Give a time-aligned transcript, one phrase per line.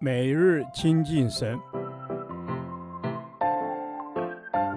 [0.00, 1.58] 每日亲近神，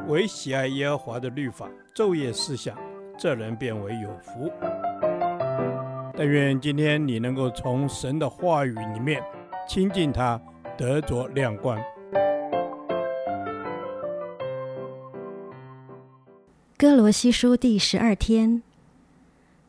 [0.07, 2.77] 唯喜爱耶和华的律法，昼夜思想，
[3.17, 4.51] 这人便为有福。
[6.15, 9.21] 但愿今天你能够从神的话语里面
[9.67, 10.41] 亲近他，
[10.77, 11.77] 得着亮光。
[16.77, 18.61] 歌罗西书第十二天，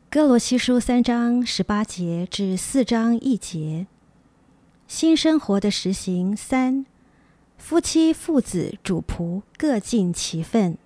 [0.09, 3.87] 哥罗西书三章十八节至四章一节。
[4.89, 6.83] 新生活的实行三，
[7.59, 10.79] 夫妻、父子、主仆各尽其分。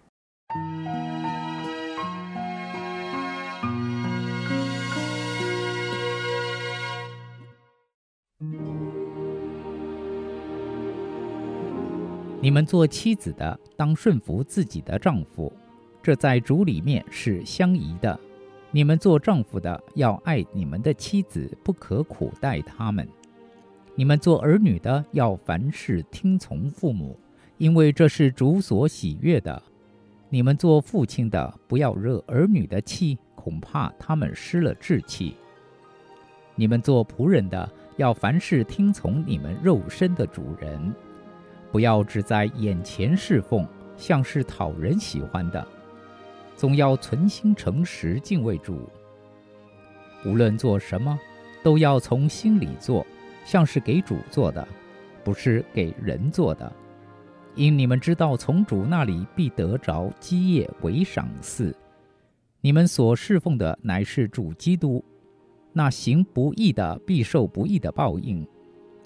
[12.42, 15.52] 你们做妻子的，当顺服自己的丈夫，
[16.04, 18.20] 这在主里面是相宜的。
[18.70, 23.08] 你们做丈夫的，要爱你们的妻子，不可苦待他们。
[23.96, 27.16] 你们做儿女的，要凡事听从父母，
[27.60, 29.62] 因为这是主所喜悦的。
[30.30, 35.36] 你们做父亲的，不要惹儿女的气，恐怕他们失了志气。
[36.56, 40.92] 你们做仆人的，要凡事听从你们肉身的主人，
[41.72, 45.64] 不要只在眼前侍奉，像是讨人喜欢的，
[46.56, 48.90] 总要存心诚实敬畏主。
[50.26, 51.20] 无论做什么，
[51.62, 53.06] 都要从心里做。
[53.44, 54.68] 像是给主做的，
[55.24, 56.72] 不是给人做的，
[57.56, 61.76] 因你们知道，从主那里必得着基业为赏赐。
[62.62, 65.04] 你们所侍奉的乃是主基督，
[65.74, 68.46] 那行不义的必受不义的报应。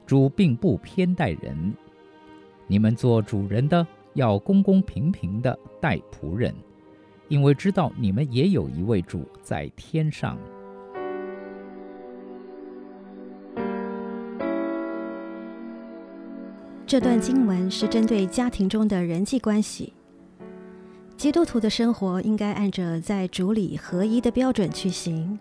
[0.05, 1.73] 主并不偏待人。
[2.67, 6.53] 你们做主人的，要公公平平的待仆人，
[7.27, 10.37] 因为知道你们也有一位主在天上。
[16.87, 19.91] 这段经文是针对家庭中的人际关系。
[21.17, 25.37] 基督徒的生活应该按着在主里合一的标准去行。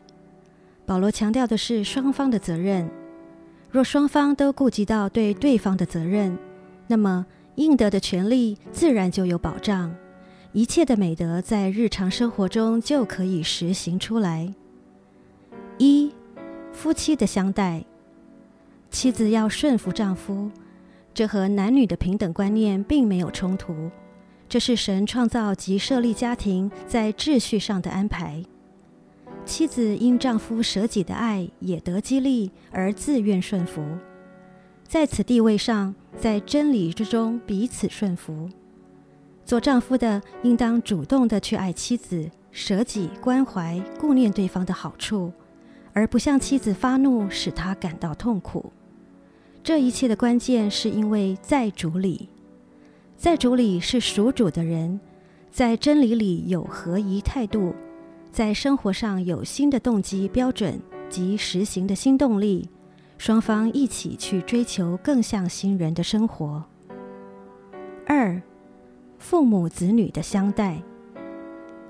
[0.84, 2.90] 保罗强调的是双方的责任。
[3.70, 6.36] 若双方都顾及到对对方的责任，
[6.88, 7.24] 那么
[7.54, 9.94] 应得的权利自然就有保障，
[10.50, 14.52] 一切的美德在日常生活中就可以实行出来。
[15.78, 16.12] 一、
[16.72, 17.84] 夫妻的相待，
[18.90, 20.50] 妻子要顺服丈夫。
[21.16, 23.90] 这和男女的平等观念并没有冲突，
[24.50, 28.44] 这是神创造及设立家庭在秩序上的安排。
[29.46, 33.82] 妻子因丈夫舍己的爱也得激励而自愿顺服，
[34.86, 38.50] 在此地位上，在真理之中彼此顺服。
[39.42, 45.32] 做丈夫的应当主动地去爱妻子，舍己关怀顾念对方的好处，
[45.94, 48.70] 而不向妻子发怒，使她感到痛苦。
[49.66, 52.28] 这一切的关键是因为在主里，
[53.16, 55.00] 在主里是属主的人，
[55.50, 57.74] 在真理里有合一态度，
[58.30, 62.70] 在生活上有新的动机标准及实行的新动力，
[63.18, 66.64] 双方一起去追求更像新人的生活。
[68.06, 68.40] 二，
[69.18, 70.80] 父母子女的相待，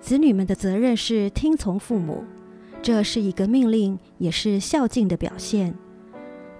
[0.00, 2.24] 子女们的责任是听从父母，
[2.80, 5.74] 这是一个命令，也是孝敬的表现。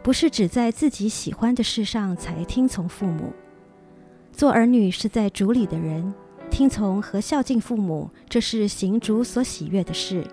[0.06, 3.32] 不是只在自己喜欢的事上才听从父母。
[4.30, 6.14] 做儿女是在主里的人，
[6.48, 10.24] 听从和孝敬父母，这是行主所喜悦的事。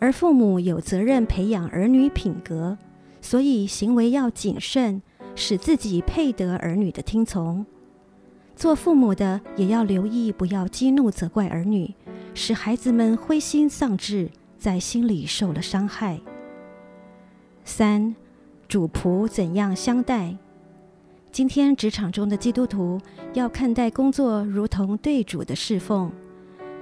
[0.00, 2.76] 而父母有责任培养儿女品格，
[3.20, 5.00] 所以行为要谨慎，
[5.36, 7.64] 使自己配得儿女的听从。
[8.56, 11.94] 做父母的也要留意，不要激怒责怪儿女，
[12.34, 16.18] 使孩子们灰心丧志，在心里受了伤害。
[17.64, 18.16] 三。
[18.74, 20.36] 主仆怎样相待？
[21.30, 23.00] 今天职场中的基督徒
[23.32, 26.10] 要看待工作如同对主的侍奉，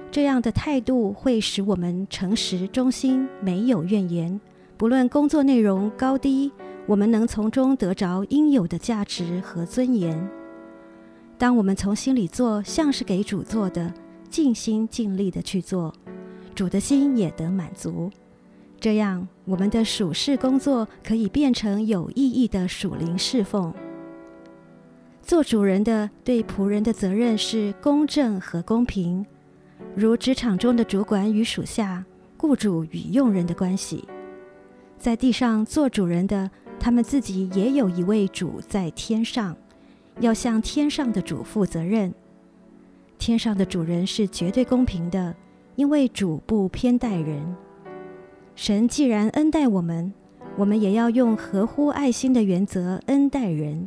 [0.09, 4.41] 这样的态度会使我们诚实忠心，没有怨言。
[4.75, 6.51] 不论工作内容高低，
[6.87, 10.19] 我们能从中得着应有的价值和尊严。
[11.37, 13.93] 当我们从心里做，像是给主做的，
[14.31, 15.93] 尽心尽力的去做，
[16.55, 18.09] 主的心也得满足。
[18.83, 23.73] 这样，我们的属事工作可以变成有意义的属灵侍奉。
[25.21, 29.25] 做主人的对仆人的责任是公正和公平，
[29.95, 32.03] 如职场中的主管与属下、
[32.35, 34.03] 雇主与用人的关系。
[34.97, 39.55] 在地上做主人的，他们自己也有一位主在天上，
[40.19, 42.13] 要向天上的主负责任。
[43.17, 45.33] 天上的主人是绝对公平的，
[45.77, 47.55] 因为主不偏待人。
[48.55, 50.13] 神既然恩待我们，
[50.55, 53.85] 我们也要用合乎爱心的原则恩待人。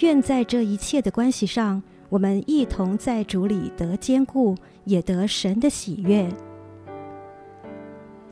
[0.00, 6.28] 愿在这一切的关系上，我们一同在主里得坚固，也得神的喜悦。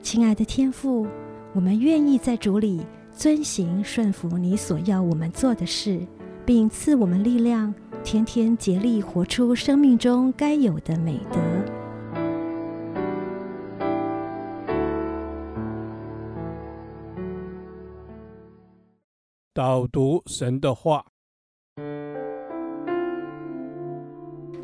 [0.01, 1.07] 亲爱的天父，
[1.53, 2.81] 我们愿意在主里
[3.15, 6.01] 遵行顺服你所要我们做的事，
[6.47, 7.73] 并赐我们力量，
[8.03, 11.52] 天天竭力活出生命中该有的美德。
[19.55, 21.05] 导读神的话，《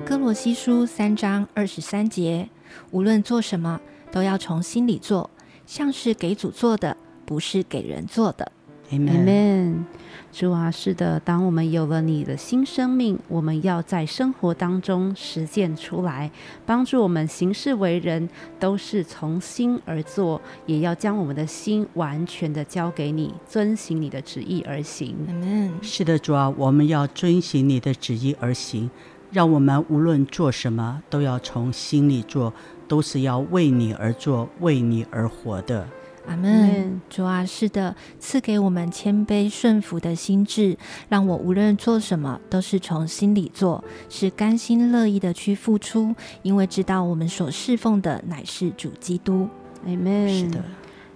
[0.07, 2.49] 歌罗西书》三章二十三节：
[2.91, 5.29] 无论做什么，都要从心里做，
[5.67, 6.97] 像是给主做的，
[7.27, 8.51] 不是给人做的。
[8.91, 9.85] Amen。
[10.31, 16.31] 主啊，是的，当我们有了你的新生命，我们要在生活当中实践出来，
[16.67, 18.29] 帮助我们行事为人
[18.61, 25.17] 都是从心而做，也要将我们的心完全的交给你，遵行你的旨意而行。
[25.29, 25.71] Amen。
[25.81, 28.91] 是的，主啊，我们要遵行你的旨意而行，
[29.33, 32.53] 让我们无论做什么，都要从心里做，
[32.87, 35.89] 都是要为你而做，为你而活的。
[36.29, 40.77] 阿门，主啊，是的，赐给我们谦卑顺服的心智，
[41.09, 49.49] 让我无论做什么都是从心里做，是甘心乐意的去付出，因为知道我们所侍奉的乃是主基督。
[49.87, 50.29] 阿门。
[50.29, 50.63] 是的，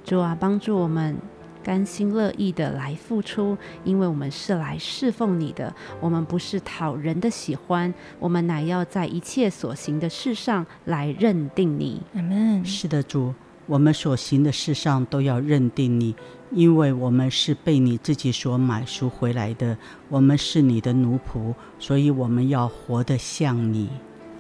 [0.03, 1.15] 主啊，帮助我们
[1.63, 12.01] 甘心乐意的来付出，因为我们是来侍奉你的，我们不是讨人的喜欢，我们乃要在一切所行的事上来认定你。
[12.15, 12.65] 阿门。
[12.65, 13.35] 是的，主。
[13.67, 16.15] 我们所行的事上都要认定你，
[16.51, 19.77] 因为我们是被你自己所买赎回来的，
[20.09, 23.89] 我们是你的奴仆，所以我们要活得像你。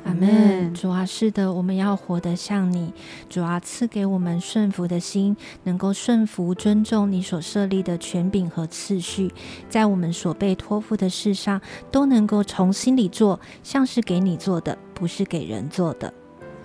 [0.05, 0.75] 阿门。
[0.75, 2.93] 主啊，是的，我们要活得像你。
[3.31, 9.33] 主啊，赐给我们顺服的心，能够顺服、尊重你所设立的权柄和次序，
[9.69, 11.61] 在我们所被托付的事上，
[11.93, 16.13] 都能够从心里做，像是给你做的，不是给人做的。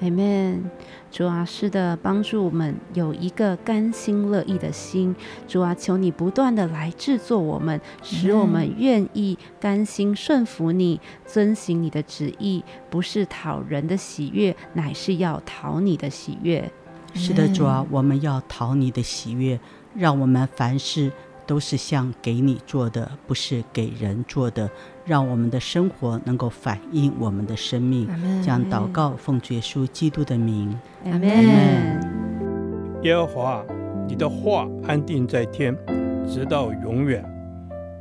[0.02, 0.70] 阿门。
[1.10, 5.16] 主啊，是的，帮助我们有一个甘心乐意的心。
[5.48, 16.72] 主啊，求你不断的来制作我们，使我们愿意甘心顺服你，遵行你的旨意，不是讨人的喜悦，乃是要讨你的喜悦。
[17.14, 19.60] 是的，主啊，我们要讨你的喜悦，
[19.96, 21.12] 让我们凡事。
[21.48, 24.70] 都是像给你做的，不是给人做的。
[25.08, 28.08] 让我们的生活能够反映我们的生命。
[28.44, 30.78] 这样祷告，奉耶稣基督的名。
[31.06, 33.02] 阿门。
[33.04, 33.66] 耶和华，
[34.08, 35.76] 你的话安定在天，
[36.28, 37.24] 直到永远。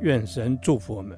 [0.01, 1.17] 愿神祝福我们。